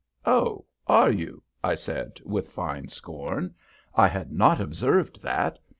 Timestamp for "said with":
1.75-2.49